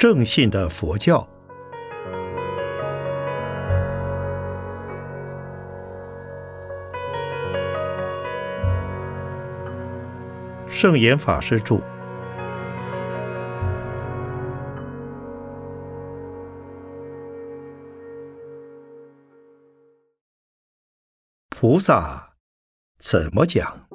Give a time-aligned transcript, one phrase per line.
[0.00, 1.28] 正信的佛教。
[10.66, 11.78] 圣严法师著。
[21.50, 22.36] 菩萨
[22.98, 23.89] 怎么讲？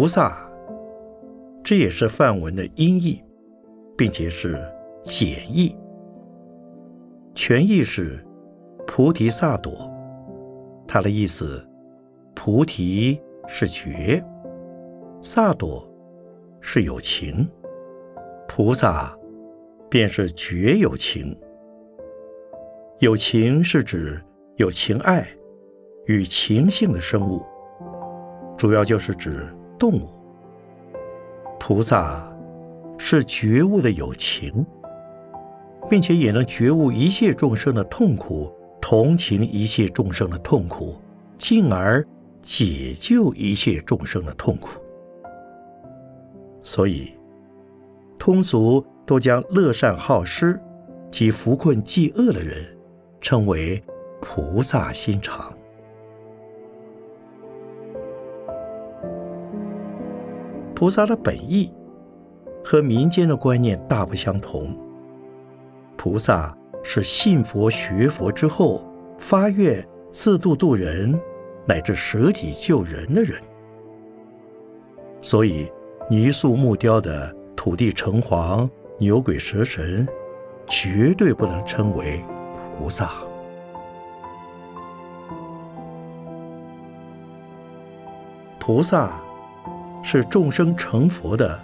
[0.00, 0.50] 菩萨，
[1.62, 3.22] 这也是梵文的音译，
[3.98, 4.58] 并且是
[5.04, 5.76] 简译。
[7.34, 8.26] 全译是
[8.86, 9.92] 菩提萨埵，
[10.88, 11.62] 它的意思，
[12.34, 14.24] 菩提是觉，
[15.20, 15.86] 萨埵
[16.62, 17.46] 是有情，
[18.48, 19.14] 菩萨
[19.90, 21.38] 便是觉有情。
[23.00, 24.18] 有情是指
[24.56, 25.26] 有情爱
[26.06, 27.44] 与情性的生物，
[28.56, 29.46] 主要就是指
[29.80, 30.08] 动物。
[31.58, 32.32] 菩萨
[32.98, 34.64] 是觉悟的有情。
[35.88, 40.96] 并且也能觉悟一切众生的痛苦，同情一切众生的痛苦，
[41.36, 42.06] 进而
[42.40, 44.78] 解救一切众生的痛苦。
[46.62, 47.10] 所以，
[48.16, 50.60] 通俗都将乐善好施
[51.10, 52.64] 及扶困济恶的人
[53.20, 53.82] 称为
[54.20, 55.52] 菩萨心肠。
[60.80, 61.70] 菩萨的本意
[62.64, 64.74] 和民间的观念大不相同。
[65.94, 71.20] 菩萨是信佛学佛之后发愿自度度人，
[71.66, 73.38] 乃至舍己救人的人。
[75.20, 75.70] 所以
[76.08, 80.08] 泥塑木雕的土地城隍、牛鬼蛇神，
[80.66, 82.24] 绝对不能称为
[82.78, 83.12] 菩萨。
[88.58, 89.20] 菩萨
[90.02, 91.60] 是众生成佛的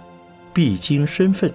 [0.53, 1.51] 必经身份。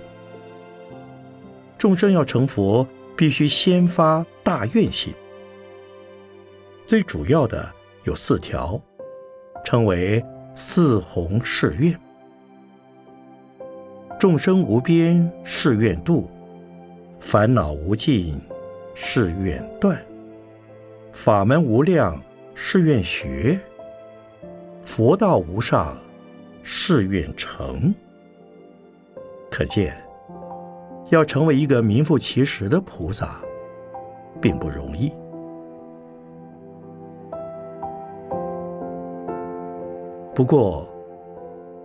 [1.78, 5.12] 众生要成佛，必须先发大愿心。
[6.86, 7.72] 最主要的
[8.04, 8.80] 有四条，
[9.64, 11.98] 称为四弘誓愿：
[14.18, 16.30] 众生无边誓愿度，
[17.18, 18.38] 烦恼无尽
[18.94, 20.00] 誓愿断，
[21.12, 22.22] 法门无量
[22.54, 23.58] 誓愿学，
[24.84, 25.96] 佛道无上
[26.84, 27.94] 誓愿成。
[29.48, 29.94] 可见。
[31.10, 33.36] 要成为一个名副其实的菩萨，
[34.40, 35.12] 并不容易。
[40.34, 40.92] 不过，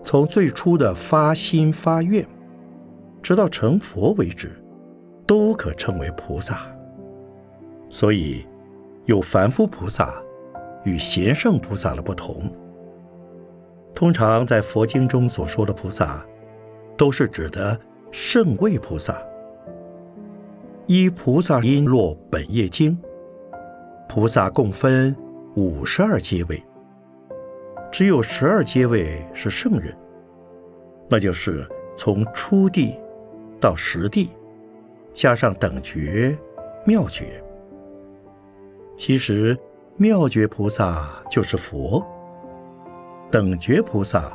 [0.01, 2.25] 从最初的发心发愿，
[3.21, 4.59] 直到成佛为止，
[5.27, 6.61] 都可称为菩萨。
[7.87, 8.47] 所以，
[9.05, 10.19] 有凡夫菩萨
[10.85, 12.51] 与贤圣菩萨的不同。
[13.97, 16.23] 通常在佛经中所说的菩萨，
[16.95, 17.75] 都是指的。
[18.11, 19.19] 圣位菩萨，
[20.85, 22.95] 依菩萨因落本业经，
[24.07, 25.15] 菩萨共分
[25.55, 26.63] 五十二阶位，
[27.91, 29.91] 只有十二阶位是圣人，
[31.09, 32.93] 那就是从初地
[33.59, 34.29] 到实地，
[35.11, 36.37] 加上等觉、
[36.85, 37.43] 妙觉。
[38.95, 39.57] 其实
[39.95, 42.05] 妙觉菩萨就是佛，
[43.29, 44.31] 等觉菩萨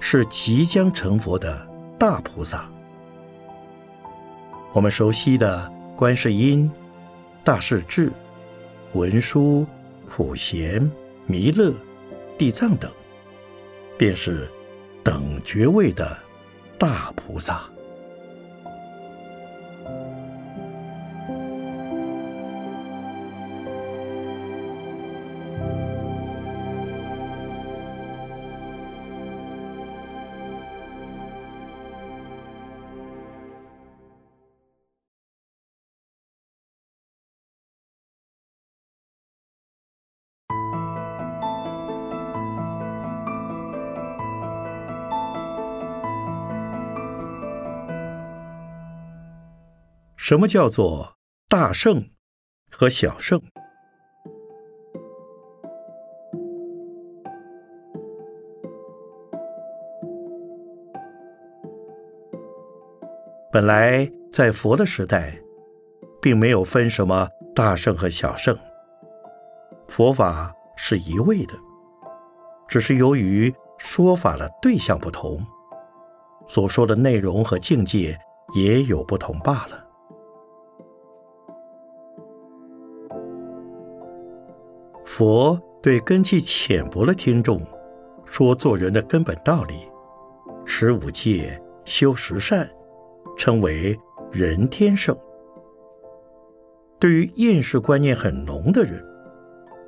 [0.00, 1.66] 是即将成佛的
[1.98, 2.68] 大菩萨。
[4.72, 6.70] 我们熟悉的观世音、
[7.44, 8.12] 大势至、
[8.92, 9.66] 文殊、
[10.08, 10.90] 普贤、
[11.26, 11.72] 弥勒、
[12.38, 12.90] 地藏等，
[13.96, 14.50] 便是
[15.02, 16.16] 等觉位的
[16.78, 17.64] 大菩萨。
[50.24, 51.16] 什么叫做
[51.48, 52.10] 大圣
[52.70, 53.42] 和小圣？
[63.50, 65.36] 本来在佛的时代，
[66.20, 68.56] 并没有分什么大圣和小圣，
[69.88, 71.54] 佛法是一味的，
[72.68, 75.44] 只是由于说法的对象不同，
[76.46, 78.16] 所说的内容和境界
[78.54, 79.81] 也有不同罢了。
[85.24, 87.62] 佛对根器浅薄的听众
[88.24, 89.88] 说做人的根本道理：
[90.66, 92.68] 持五戒，修十善，
[93.38, 93.96] 称为
[94.32, 95.16] 人天圣。
[96.98, 99.00] 对于厌世观念很浓的人，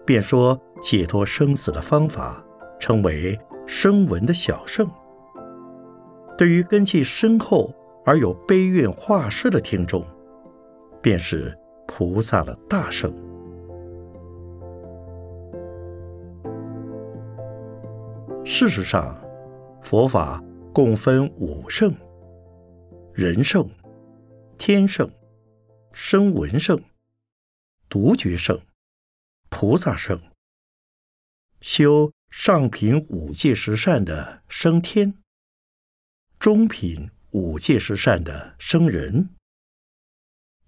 [0.06, 2.40] 便说解脱生死的方法，
[2.78, 4.88] 称为声闻的小圣。
[6.38, 10.04] 对于根器深厚而有悲愿化世的听众，
[11.02, 11.52] 便是
[11.88, 13.12] 菩萨的大圣。
[18.46, 19.18] 事实上，
[19.82, 20.38] 佛法
[20.74, 21.96] 共分五圣：
[23.14, 23.66] 人圣、
[24.58, 25.10] 天圣、
[25.92, 26.78] 声闻圣、
[27.88, 28.60] 独觉圣、
[29.48, 30.20] 菩萨圣。
[31.62, 35.14] 修上品五戒十善的升天。
[36.38, 39.30] 中品五戒十善的生人，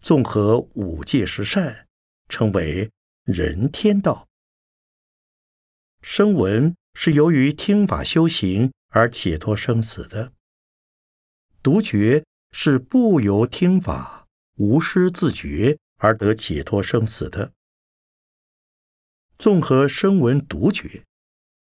[0.01, 1.87] 综合五戒十善，
[2.31, 2.91] 称为
[3.25, 4.27] 人天道。
[6.01, 10.33] 声闻是由于听法修行而解脱生死的；
[11.63, 17.53] 独觉是不由听法无师自觉而得解脱生死的。
[19.39, 21.05] 综合声闻独觉，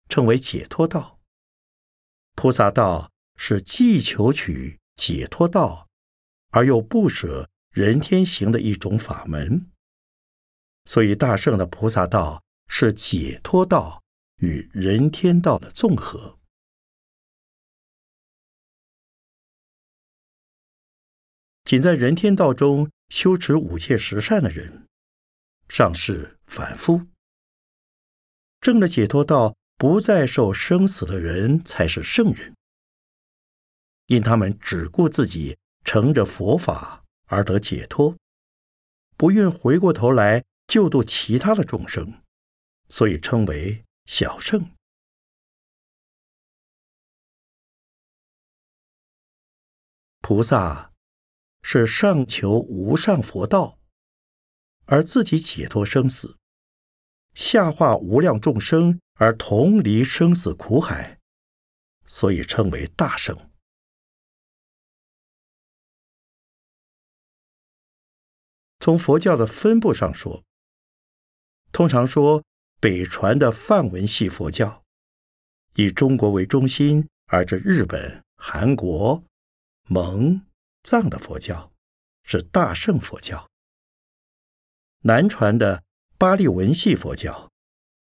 [0.08, 1.20] 称为解脱道。
[2.36, 3.10] 菩萨道。
[3.38, 5.90] 是既求取解脱道，
[6.52, 9.70] 而又不舍人天行的一种法门。
[10.86, 14.05] 所以，大圣的菩萨道是解脱道
[14.38, 16.38] 与人天道的综合。
[21.64, 24.88] 仅在人天道中修持五戒十善的人，
[25.68, 27.08] 尚是凡夫；
[28.62, 32.56] 正的解脱道，不再受生死的人，才是圣人。
[34.08, 38.16] 因他们只顾自己乘着佛法而得解脱，
[39.18, 42.22] 不愿回过头来救度其他的众生，
[42.90, 44.72] 所以称为小圣。
[50.22, 50.92] 菩萨
[51.62, 53.78] 是上求无上佛道，
[54.86, 56.38] 而自己解脱生死；
[57.34, 61.20] 下化无量众生而同离生死苦海，
[62.08, 63.52] 所以称为大圣。
[68.80, 70.44] 从佛教的分布上说，
[71.72, 72.44] 通常说
[72.80, 74.84] 北传的梵文系佛教，
[75.76, 79.24] 以中国为中心，而这日本、韩国、
[79.88, 80.46] 蒙、
[80.84, 81.72] 藏的佛教
[82.24, 83.48] 是大乘佛教；
[85.02, 85.84] 南传的
[86.18, 87.52] 巴利文系佛教，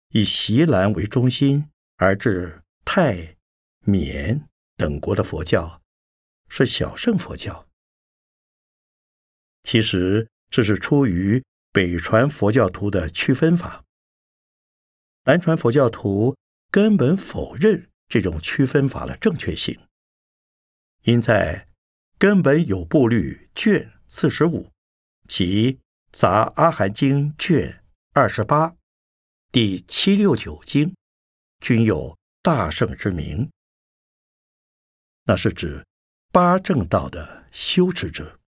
[0.09, 3.37] 以锡兰为中心，而至泰、
[3.81, 5.81] 缅等国的佛教
[6.47, 7.67] 是小乘佛教。
[9.63, 10.27] 其实。
[10.49, 11.43] 这是出于
[11.73, 13.83] 北传佛教徒的区分法，
[15.27, 16.37] 南传佛教徒
[16.71, 19.77] 根本否认这种区分法的正确性，
[21.03, 21.67] 因在
[22.17, 24.71] 《根本有部律》卷四十五
[25.27, 25.73] 及
[26.13, 27.83] 《杂阿含经》卷
[28.13, 28.77] 二十八、
[29.51, 30.95] 第七六九经
[31.59, 33.51] 均有大圣之名，
[35.25, 35.85] 那是指
[36.31, 38.39] 八正道的修持者。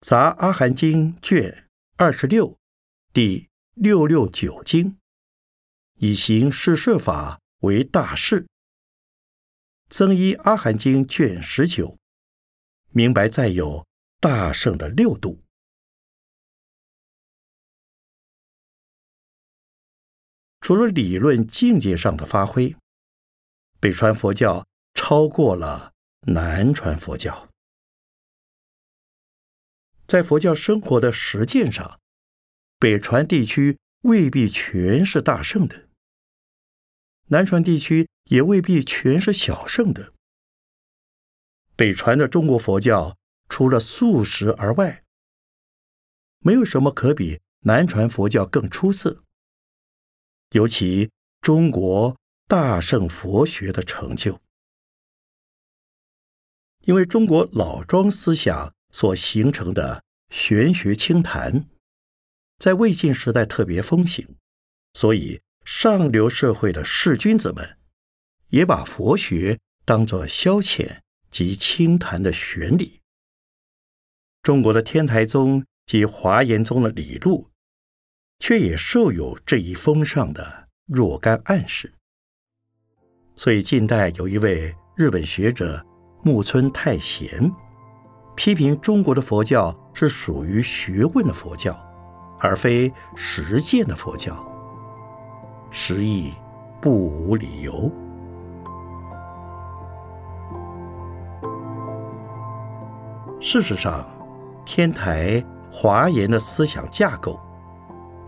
[0.08, 2.58] 《杂阿含经》卷二十六，
[3.12, 3.49] 第
[3.82, 4.98] 六六九经，
[5.94, 8.46] 以行施设法为大事。
[9.88, 11.96] 增一阿含经》卷十九，
[12.90, 13.86] 明白再有
[14.20, 15.42] 大圣的六度。
[20.60, 22.76] 除了理论境界上的发挥，
[23.80, 25.94] 北传佛教超过了
[26.26, 27.48] 南传佛教。
[30.06, 31.98] 在佛教生活的实践上，
[32.80, 35.90] 北传地区未必全是大圣的，
[37.26, 40.14] 南传地区也未必全是小圣的。
[41.76, 43.18] 北传的中国佛教
[43.50, 45.04] 除了素食而外，
[46.38, 49.22] 没有什么可比南传佛教更出色。
[50.52, 51.10] 尤其
[51.42, 52.18] 中国
[52.48, 54.40] 大圣佛学的成就，
[56.80, 58.72] 因为中国老庄思想。
[58.92, 61.68] 所形成的玄学清谈，
[62.60, 64.36] 在魏晋时代特别风行，
[64.92, 67.78] 所以上流社会的士君子们
[68.50, 70.98] 也把佛学当作消遣
[71.30, 73.00] 及清谈的玄理。
[74.42, 77.48] 中国的天台宗及华严宗的理路，
[78.40, 81.94] 却也受有这一风尚的若干暗示。
[83.36, 85.82] 所以近代有一位日本学者
[86.22, 87.50] 木村太贤。
[88.36, 91.74] 批评中国的佛教是属于学问的佛教，
[92.40, 94.34] 而非实践的佛教，
[95.70, 96.32] 实亦
[96.80, 97.92] 不无理由。
[103.40, 104.06] 事实上，
[104.64, 107.38] 天台华严的思想架构，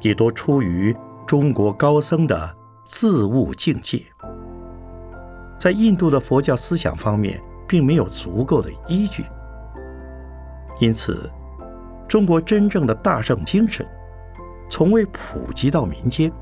[0.00, 0.94] 也多出于
[1.26, 4.02] 中国高僧的自悟境界，
[5.58, 9.24] 在印度的佛教思想方面，并没有足够的依据，
[10.80, 11.30] 因此，
[12.06, 13.86] 中国真正的大圣精神。
[14.72, 16.32] 从未普及到民间，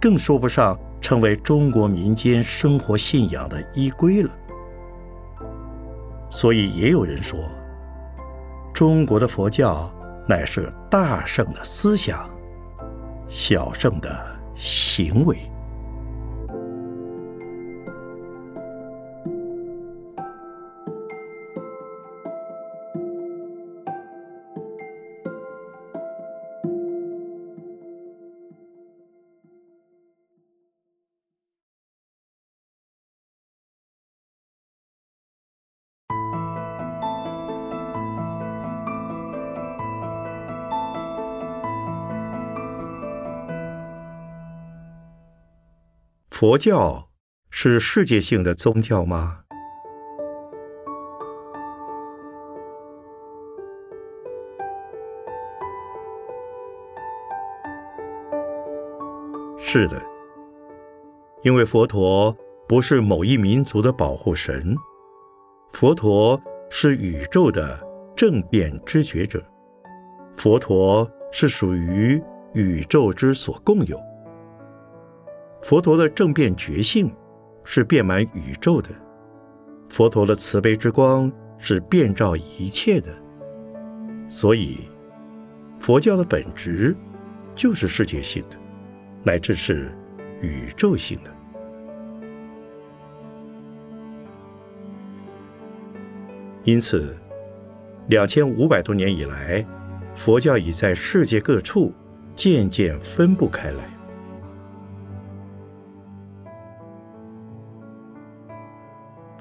[0.00, 4.30] 更说不上成为中国民间生活信仰的依归了。
[6.30, 7.38] 所以也有人说，
[8.72, 9.94] 中国的佛教
[10.26, 12.26] 乃是大圣的思想，
[13.28, 14.08] 小圣的
[14.54, 15.36] 行为。
[46.46, 47.08] 佛教
[47.48, 49.38] 是世界性的宗教吗？
[59.56, 60.02] 是的，
[61.42, 62.36] 因为佛陀
[62.68, 64.76] 不是某一民族的保护神，
[65.72, 67.82] 佛陀是宇宙的
[68.14, 69.42] 正变知觉者，
[70.36, 72.22] 佛陀是属于
[72.52, 73.98] 宇宙之所共有。
[75.64, 77.10] 佛陀的正变觉性
[77.64, 78.90] 是遍满宇宙的，
[79.88, 83.10] 佛陀的慈悲之光是遍照一切的，
[84.28, 84.80] 所以
[85.80, 86.94] 佛教的本质
[87.54, 88.58] 就是世界性的，
[89.22, 89.90] 乃至是
[90.42, 91.34] 宇宙性的。
[96.64, 97.16] 因此，
[98.08, 99.66] 两千五百多年以来，
[100.14, 101.90] 佛教已在世界各处
[102.36, 103.88] 渐渐分布开来。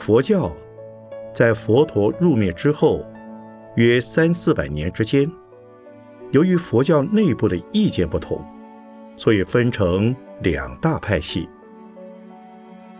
[0.05, 0.51] 佛教
[1.33, 3.09] 在佛陀入灭之后
[3.77, 5.31] 约三四百年之间，
[6.31, 8.45] 由于佛教内部的意见不同，
[9.15, 11.47] 所以分成两大派系。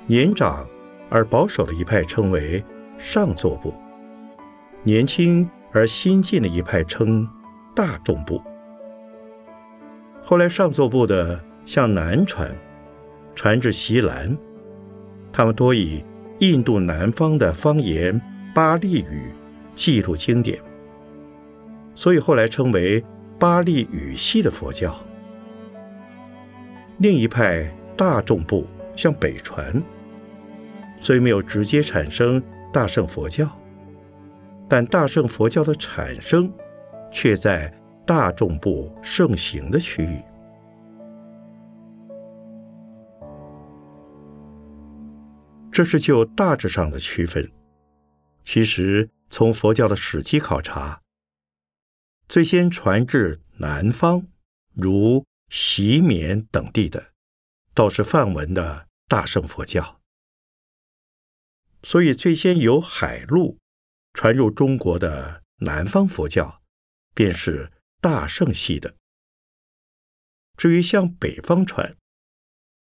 [0.05, 0.65] 年长
[1.09, 2.63] 而保守的一派称为
[2.97, 3.73] 上座部，
[4.83, 7.27] 年轻而新进的一派称
[7.75, 8.41] 大众部。
[10.21, 12.49] 后来上座部的向南传，
[13.35, 14.37] 传至西兰，
[15.33, 16.01] 他们多以。
[16.39, 18.19] 印度南方的方言
[18.53, 19.31] 巴利语
[19.75, 20.59] 记录经典，
[21.95, 23.03] 所以后来称为
[23.39, 24.95] 巴利语系的佛教。
[26.97, 29.81] 另一派大众部向北传，
[30.99, 33.49] 虽没有直接产生大乘佛教，
[34.67, 36.51] 但大乘佛教的产生
[37.11, 37.73] 却在
[38.05, 40.21] 大众部盛行的区域。
[45.73, 47.51] 这是就大致上的区分。
[48.45, 51.01] 其实从佛教的史籍考察，
[52.29, 54.27] 最先传至南方，
[54.75, 57.13] 如席缅等地的，
[57.73, 59.99] 倒是梵文的大乘佛教。
[61.81, 63.57] 所以最先由海路
[64.13, 66.61] 传入中国的南方佛教，
[67.15, 68.95] 便是大乘系的。
[70.55, 71.97] 至于向北方传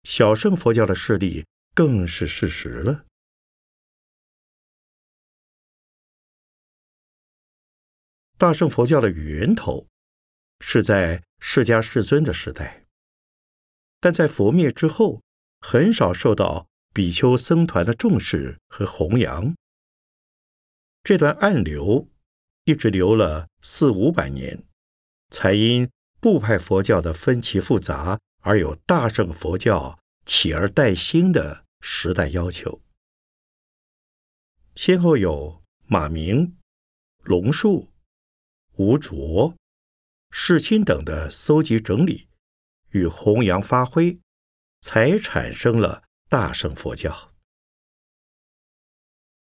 [0.04, 1.46] 小乘佛教的势力。
[1.76, 3.06] 更是事实了。
[8.38, 9.88] 大乘佛教的源头
[10.62, 12.86] 是在释迦世尊的时代，
[14.00, 15.22] 但在佛灭之后，
[15.60, 19.54] 很少受到比丘僧团的重视和弘扬。
[21.04, 22.08] 这段暗流
[22.64, 24.64] 一直流了四五百年，
[25.30, 25.90] 才因
[26.22, 31.65] 部派佛教的分歧复杂，而有大乘佛教起而代兴的。
[31.88, 32.82] 时代要求，
[34.74, 36.58] 先后有马明、
[37.22, 37.92] 龙树、
[38.74, 39.56] 吴卓、
[40.32, 42.28] 世亲等的搜集整理
[42.90, 44.20] 与弘扬发挥，
[44.82, 47.36] 才产生了大乘佛教。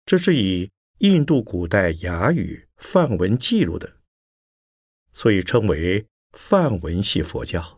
[0.07, 4.01] 这是以印度古代雅语梵文记录的，
[5.13, 7.78] 所以称为梵文系佛教。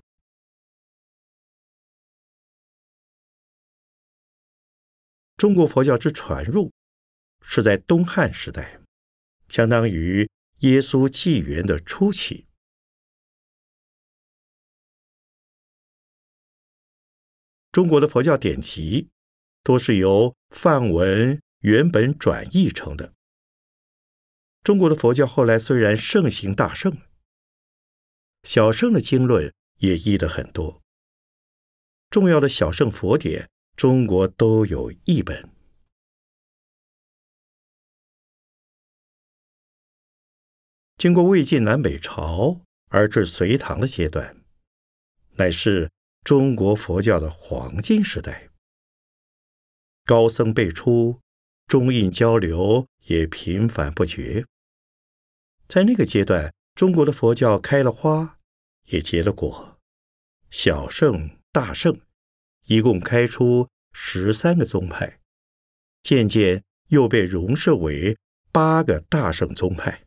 [5.40, 6.70] 中国佛教之传入
[7.40, 8.78] 是在东汉时代
[9.48, 10.28] 相当于
[10.58, 12.46] 耶稣纪元的初期。
[17.72, 19.08] 中国的佛教典籍
[19.62, 23.14] 多是由梵文原本转译成的。
[24.62, 26.98] 中国的佛教后来虽然盛行大圣
[28.42, 30.82] 小圣的经论也译得很多。
[32.10, 33.48] 重要的小圣佛典
[33.80, 35.48] 中国都有译本。
[40.98, 44.36] 经过魏晋南北朝而至隋唐的阶段，
[45.36, 45.90] 乃是
[46.22, 48.50] 中国佛教的黄金时代。
[50.04, 51.18] 高僧辈出，
[51.66, 54.44] 中印交流也频繁不绝。
[55.66, 58.38] 在那个阶段，中国的佛教开了花，
[58.88, 59.78] 也结了果，
[60.50, 61.98] 小圣、大圣，
[62.70, 65.18] 一共开出十三个宗派，
[66.04, 68.16] 渐渐又被融摄为
[68.52, 70.06] 八个大圣宗派。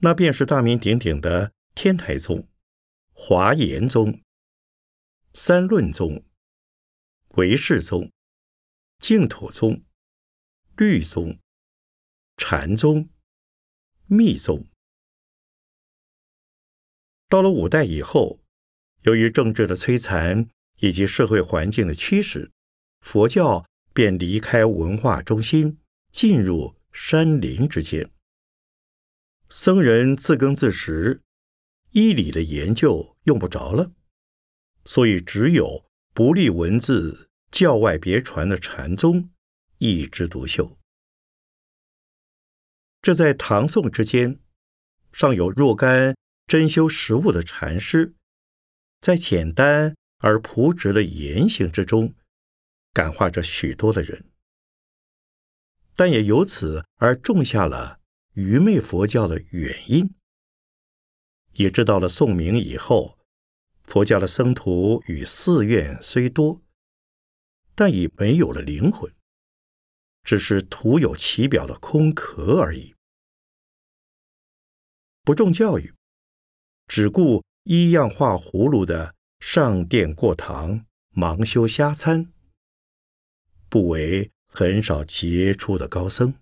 [0.00, 2.46] 那便是大名鼎鼎的天台宗、
[3.14, 4.20] 华严宗、
[5.32, 6.26] 三论宗、
[7.36, 8.12] 唯识宗、
[8.98, 9.82] 净土宗、
[10.76, 11.38] 律宗、
[12.36, 13.08] 禅宗、
[14.04, 14.66] 密宗。
[17.30, 18.40] 到了五代以后，
[19.04, 22.50] 由于政治的摧残以及社会环境的驱使，
[23.00, 25.78] 佛教便离开文化中心，
[26.12, 28.10] 进入山林之间。
[29.48, 31.22] 僧人自耕自食，
[31.92, 33.92] 医理的研究用不着了，
[34.84, 39.30] 所以只有不立文字、教外别传的禅宗
[39.78, 40.76] 一枝独秀。
[43.00, 44.40] 这在唐宋之间，
[45.12, 46.16] 尚有若干
[46.46, 48.14] 真修实物的禅师，
[49.00, 52.14] 在简单而朴直的言行之中，
[52.92, 54.30] 感化着许多的人，
[55.94, 58.00] 但也由此而种下了。
[58.34, 60.14] 愚昧佛教的原因，
[61.54, 62.06] 也知道了。
[62.06, 63.18] 宋明以后，
[63.84, 66.60] 佛教的僧徒与寺院虽多，
[67.74, 69.10] 但已没有了灵魂，
[70.22, 72.94] 只是徒有其表的空壳而已。
[75.24, 75.94] 不重教育，
[76.86, 82.32] 只顾依样画葫芦的上殿过堂，忙修瞎参，
[83.68, 86.34] 不为很少杰出的高僧。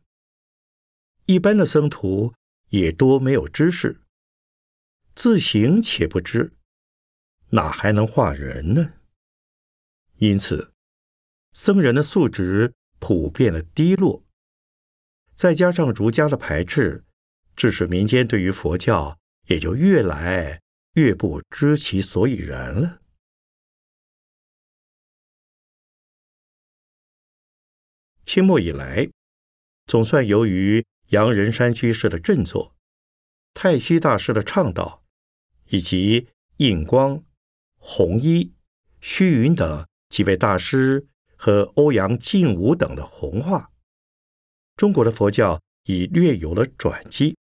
[1.26, 2.34] 一般的僧徒
[2.68, 4.00] 也多没有知识，
[5.14, 6.52] 自行且不知，
[7.50, 8.94] 哪还能化人呢？
[10.16, 10.72] 因此，
[11.52, 14.24] 僧人的素质普遍的低落，
[15.34, 17.04] 再加上儒家的排斥，
[17.56, 20.60] 致使民间对于佛教也就越来
[20.94, 23.02] 越不知其所以然了。
[28.24, 29.10] 清末以来，
[29.86, 32.74] 总算由于杨仁山居士的振作，
[33.52, 35.04] 太虚大师的倡导，
[35.66, 37.22] 以及印光、
[37.76, 38.54] 弘一、
[39.00, 43.72] 虚云等几位大师和欧阳靖武等的弘化，
[44.76, 47.36] 中国的佛教已略有了转机。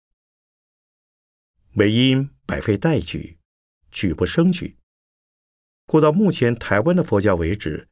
[1.76, 3.38] 唯因百废待举，
[3.92, 4.78] 举不胜举，
[5.86, 7.88] 故到目前台湾的佛教为止，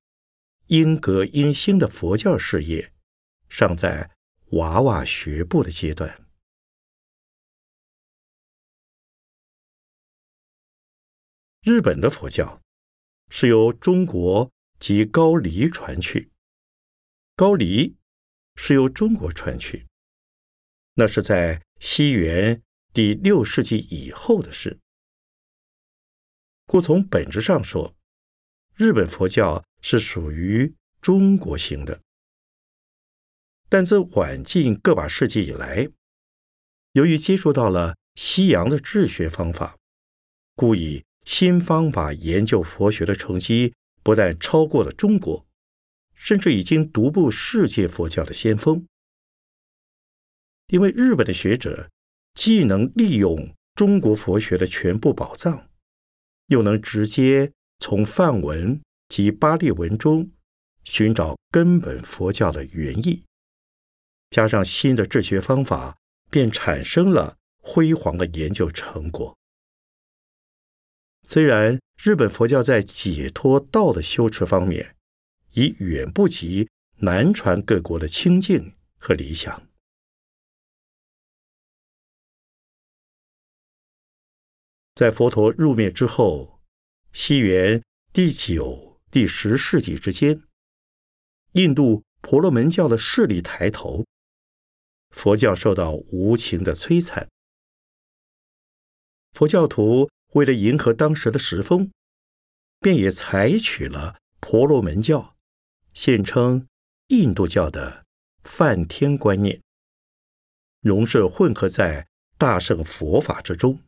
[0.67, 2.91] 因革因兴的佛教事业，
[3.47, 4.15] 尚在。
[4.53, 6.25] 娃娃学步的阶段，
[11.61, 12.59] 日本的佛教
[13.29, 16.31] 是由中国及高丽传去，
[17.35, 17.95] 高丽
[18.55, 19.85] 是由中国传去，
[20.95, 24.79] 那是在西元第六世纪以后的事。
[26.71, 27.95] 故从本质上说，
[28.75, 31.99] 日本佛教是属于中国型的。
[33.67, 35.89] 但自晚近个把世纪以来，
[36.91, 39.79] 由于接触到了西洋的治学方法，
[40.53, 45.47] 故以新方法研究佛学的成绩，不但超过了中国，
[46.13, 48.85] 甚至已经独步世界佛教的先锋。
[50.67, 51.89] 因为日本的学者
[52.35, 55.68] 既能利用中国佛学的全部宝藏，
[56.49, 60.29] 又能直接从梵文及巴利文中
[60.83, 63.23] 寻找根本佛教的原意。
[64.29, 65.97] 加上新的治学方法，
[66.29, 69.35] 便产生了辉煌的研究成果。
[71.23, 74.95] 虽然日本佛教在解脱道的修持方面，
[75.53, 79.68] 已远不及南传各国的清净和理想，
[84.99, 86.59] 在佛陀入灭之后，
[87.13, 87.81] 西元
[88.11, 90.43] 第九、第十世纪之间，
[91.53, 94.05] 印度婆罗门教的势力抬头。
[95.11, 97.29] 佛教受到无情的摧残，
[99.31, 101.89] 佛教徒为了迎合当时的时风，
[102.81, 105.37] 便也采取了婆罗门教，
[105.93, 106.67] 现称
[107.07, 108.05] 印度教的
[108.43, 109.61] 梵天观念，
[110.81, 113.79] 融摄混合在大乘佛法之中。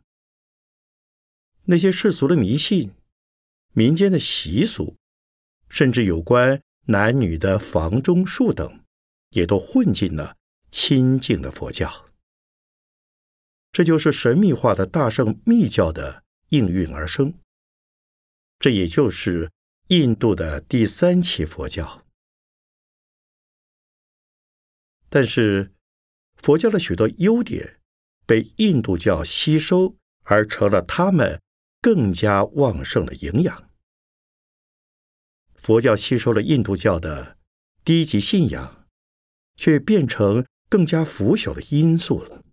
[1.72, 2.92] 那些世俗的迷信、
[3.72, 4.98] 民间的习俗，
[5.70, 8.84] 甚至有关男女的房中术等，
[9.30, 10.36] 也都混进了
[10.70, 12.10] 清净的佛教。
[13.72, 17.34] 这就是神秘化的大圣密教的应运而生。
[18.60, 19.50] 这也就是
[19.88, 22.06] 印度的第三期佛教，
[25.08, 25.72] 但是
[26.36, 27.80] 佛教的许多优点
[28.26, 31.42] 被印度教吸收，而成了他们
[31.82, 33.70] 更加旺盛的营养。
[35.56, 37.38] 佛教吸收了印度教的
[37.84, 38.88] 低级信仰，
[39.56, 42.44] 却变成更加腐朽的因素了。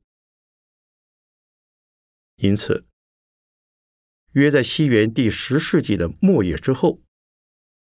[2.36, 2.86] 因此。
[4.32, 7.00] 约在西元第十世纪的末叶之后，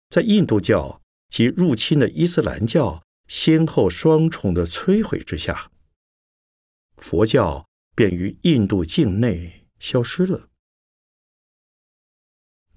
[0.09, 5.71] 在印度教及入侵的伊斯兰教先后双重的摧毁之下，
[6.97, 10.50] 佛教便于印度境内消失了。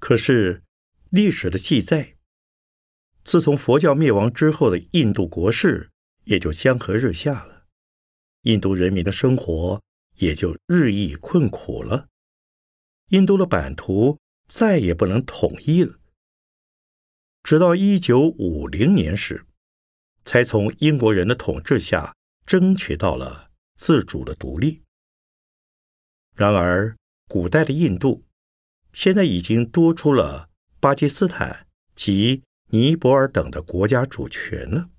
[0.03, 0.63] 可是
[1.11, 2.17] 历史的记载，
[3.23, 5.91] 自从佛教灭亡之后的印度国势
[6.25, 7.67] 也就江河日下了，
[8.41, 9.81] 印度人民的生活
[10.17, 12.09] 也就日益困苦了。
[13.11, 15.97] 印度的版图再也不能统一了。
[17.41, 19.45] 直到一九五零年时，
[20.25, 22.13] 才从英国人的统治下
[22.45, 24.83] 争取到了自主的独立。
[26.35, 26.93] 然而，
[27.29, 28.25] 古代的印度
[28.93, 34.89] 现在已经多出了巴基斯坦及尼泊尔等的国家主权了。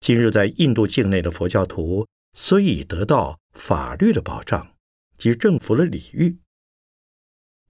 [0.00, 4.74] 今日，在印度境内的佛教徒虽已得到法律的保障。
[5.18, 6.38] 及政府的礼遇，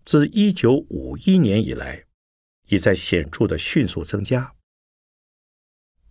[0.04, 2.04] 自一九五一年以来，
[2.66, 4.54] 已在显著的迅速增加。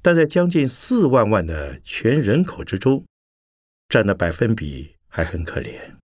[0.02, 3.06] 但在将近四万万的全人口之中，
[3.88, 5.98] 占的百分比还很可怜，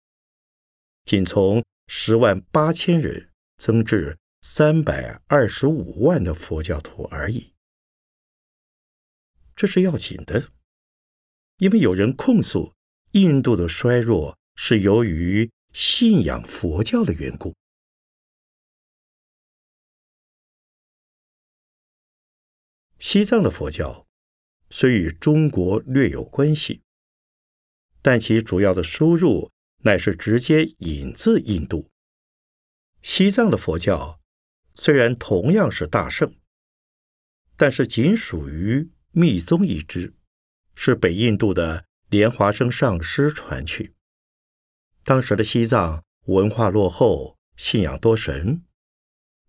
[1.04, 7.52] 仅从十万八千人增至三百二十五万的佛教徒而已。
[9.54, 10.50] 这是要紧的，
[11.58, 12.74] 因为有人控诉
[13.12, 14.38] 印度的衰弱。
[14.54, 17.54] 是由于信仰佛教的缘故。
[22.98, 24.06] 西藏的佛教
[24.68, 26.82] 虽与中国略有关系，
[28.02, 29.50] 但其主要的输入
[29.82, 31.88] 乃是直接引自印度。
[33.02, 34.20] 西藏的佛教
[34.74, 36.34] 虽然同样是大圣，
[37.56, 40.14] 但是仅属于密宗一支，
[40.74, 43.94] 是北印度的莲华生上师传去。
[45.04, 48.62] 当时的西藏文化落后，信仰多神，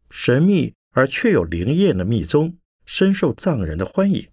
[0.10, 4.30] 神秘而却有灵验的密宗深受藏人的欢迎。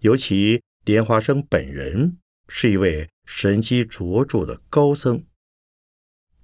[0.00, 2.18] 尤其莲花生本人
[2.48, 5.24] 是一位神机卓著的高僧。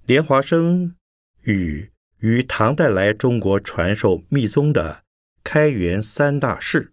[0.05, 0.97] 莲花生
[1.43, 5.05] 与于唐代来中国传授密宗的
[5.45, 6.93] 开元三大士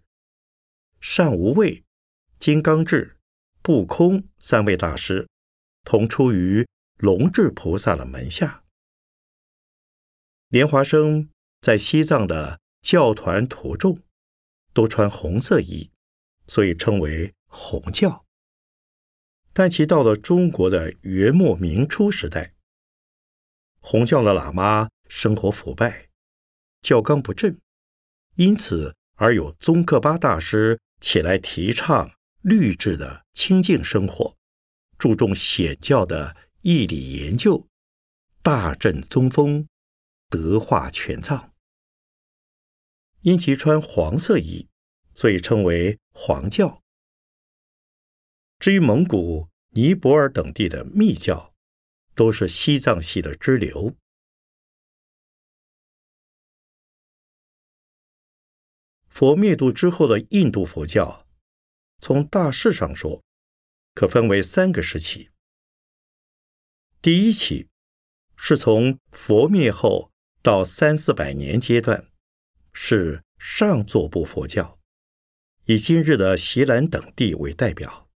[1.00, 1.84] 善无畏、
[2.38, 3.16] 金刚智、
[3.62, 5.28] 不空三位大师。
[5.84, 8.62] 同出于龙智菩萨的门下。
[10.48, 11.30] 莲华生
[11.62, 14.02] 在西藏的教团徒众
[14.74, 15.90] 都穿红色衣，
[16.46, 18.26] 所以称为红教。
[19.58, 22.54] 但其到了中国的元末明初时代，
[23.80, 26.10] 红教的喇嘛生活腐败，
[26.80, 27.58] 教纲不正，
[28.36, 32.08] 因此而有宗喀巴大师起来提倡
[32.42, 34.36] 律制的清净生活。
[34.96, 37.66] 注重显教的义理研究，
[38.40, 39.66] 大振宗风，
[40.28, 41.52] 德化全藏。
[43.22, 44.68] 因其穿黄色衣，
[45.14, 46.80] 所以称为黄教。
[48.58, 51.54] 至于蒙古、尼泊尔等地的密教，
[52.14, 53.96] 都是西藏系的支流。
[59.08, 61.26] 佛灭度之后的印度佛教，
[62.00, 63.22] 从大势上说。
[63.94, 65.30] 可分为三个时期。
[67.02, 67.68] 第一期
[68.36, 72.08] 是从佛灭后到三四百年阶段，
[72.72, 74.78] 是上座部佛教，
[75.64, 78.07] 以今日的锡兰等地为代表。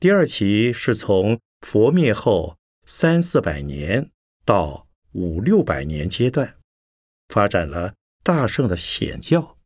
[0.00, 4.10] 第二期是从佛灭后三四百年
[4.46, 6.58] 到五六百年阶段，
[7.28, 9.58] 发展了大圣的显教，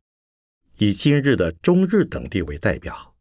[0.79, 3.15] 以今日的中日等地为代表。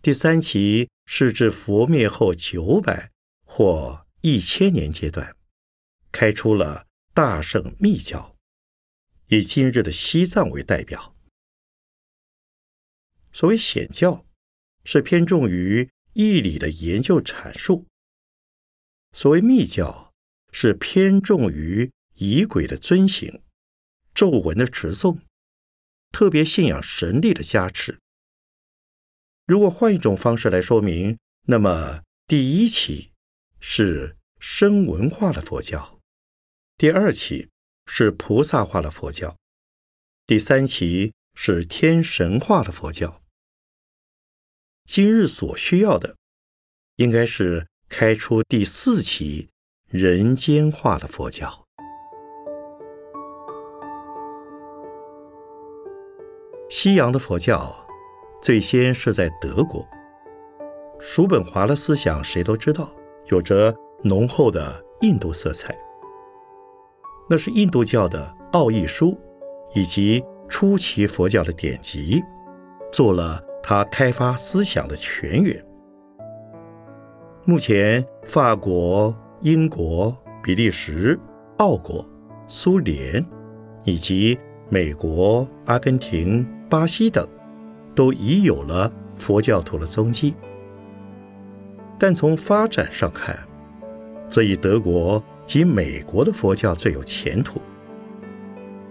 [0.00, 3.12] 第三期是至佛灭后九百
[3.44, 5.36] 或一千年阶段，
[6.10, 8.34] 开出了大乘密教，
[9.26, 11.14] 以今日的西藏为代表。
[13.30, 14.24] 所谓显教，
[14.84, 17.86] 是偏重于义理的研究阐述；
[19.12, 20.12] 所谓密教，
[20.52, 23.42] 是偏重于仪轨的遵行、
[24.14, 25.18] 咒文的持诵，
[26.12, 27.98] 特别信仰神力的加持。
[29.46, 33.10] 如果换一种方式来说明，那么第一期
[33.58, 35.98] 是生文化的佛教，
[36.78, 37.50] 第二期
[37.86, 39.36] 是菩萨化的佛教，
[40.26, 43.23] 第三期是天神化的佛教。
[44.86, 46.14] 今日所需要的，
[46.96, 49.48] 应该是开出第四期
[49.88, 51.64] 人间化的佛教。
[56.68, 57.80] 西洋的佛教。
[58.42, 59.88] 最先是在德国，
[61.00, 62.94] 叔本华的思想谁都知道，
[63.28, 65.74] 有着浓厚的印度色彩。
[67.30, 69.18] 那是印度教的奥义书
[69.74, 72.22] 以及初期佛教的典籍，
[72.92, 75.64] 做了他开发思想的泉源。
[77.46, 81.18] 目前，法国、英国、比利时、
[81.56, 82.06] 奥国、
[82.46, 83.24] 苏联
[83.84, 87.26] 以及美国、阿根廷、巴西等。
[87.94, 90.34] 都已有了佛教徒的踪迹，
[91.96, 93.38] 但从发展上看，
[94.28, 97.62] 则以德国及美国的佛教最有前途。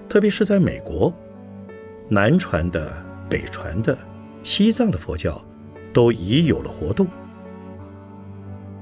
[0.07, 1.13] 特别是在美国，
[2.07, 2.93] 南传的、
[3.29, 3.97] 北传的、
[4.43, 5.41] 西藏的佛教
[5.91, 7.07] 都已有了活动，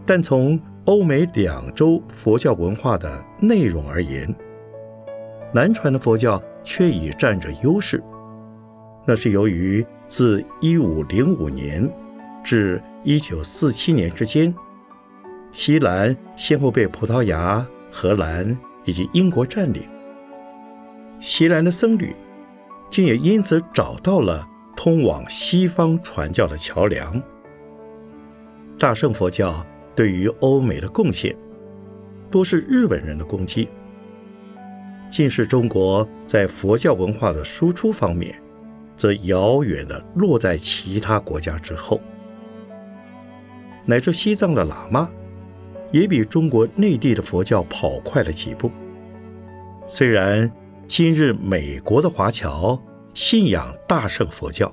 [0.05, 4.33] 但从欧美两洲佛教文化的内容而言，
[5.53, 8.03] 南传的佛教却已占着优势。
[9.05, 9.85] 那是由于。
[10.11, 11.89] 自一五零五年
[12.43, 14.53] 至一九四七年之间，
[15.53, 19.83] 西兰先后被葡萄牙、荷兰以及英国占领。
[21.21, 22.13] 西兰的僧侣
[22.89, 27.21] 竟也因此找到了通往西方传教的桥梁。
[28.79, 31.35] 大乘佛教对于欧美的贡献，
[32.29, 33.67] 多是日本人的功绩，
[35.11, 38.35] 近是中国在佛教文化的输出方面。
[38.97, 41.99] 则遥远的落在其他国家之后，
[43.83, 45.09] 乃至西藏的喇嘛，
[45.89, 48.69] 也比中国内地的佛教跑快了几步。
[49.87, 50.51] 虽然
[50.87, 52.79] 今日美国的华侨
[53.13, 54.71] 信仰大圣佛教，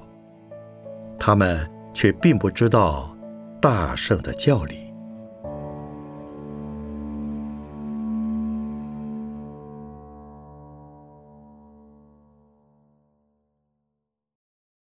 [1.18, 3.16] 他们却并不知道
[3.61, 4.88] 大圣的教理。